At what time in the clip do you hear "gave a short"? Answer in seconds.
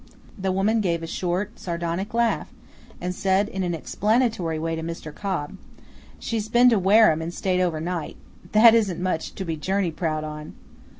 0.81-1.59